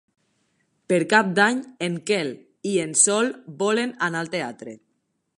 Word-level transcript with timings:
Per 0.91 0.97
Cap 1.09 1.27
d'Any 1.39 1.59
en 1.87 1.99
Quel 2.07 2.31
i 2.69 2.71
en 2.85 2.95
Sol 3.01 3.29
volen 3.59 3.93
anar 4.07 4.23
al 4.23 4.33
teatre. 4.37 4.75